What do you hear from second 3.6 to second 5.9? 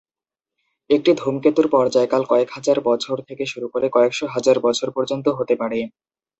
করে কয়েকশ’ হাজার বছর পর্যন্ত হতে পারে।